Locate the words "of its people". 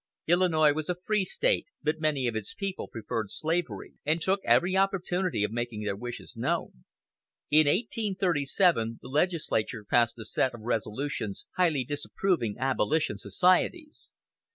2.25-2.87